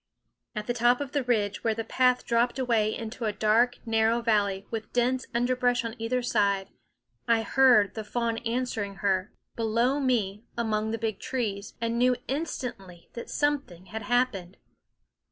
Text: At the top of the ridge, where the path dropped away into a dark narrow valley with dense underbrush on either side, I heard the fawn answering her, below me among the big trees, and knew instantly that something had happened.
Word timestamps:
At 0.55 0.65
the 0.65 0.73
top 0.73 0.99
of 0.99 1.11
the 1.11 1.21
ridge, 1.21 1.63
where 1.63 1.75
the 1.75 1.83
path 1.83 2.25
dropped 2.25 2.57
away 2.57 2.89
into 2.97 3.25
a 3.25 3.31
dark 3.31 3.77
narrow 3.85 4.19
valley 4.23 4.65
with 4.71 4.91
dense 4.93 5.27
underbrush 5.35 5.85
on 5.85 5.93
either 6.01 6.23
side, 6.23 6.69
I 7.27 7.43
heard 7.43 7.93
the 7.93 8.03
fawn 8.03 8.39
answering 8.39 8.95
her, 9.05 9.31
below 9.55 9.99
me 9.99 10.43
among 10.57 10.89
the 10.89 10.97
big 10.97 11.19
trees, 11.19 11.75
and 11.79 11.99
knew 11.99 12.15
instantly 12.27 13.09
that 13.13 13.29
something 13.29 13.89
had 13.93 14.01
happened. 14.01 14.57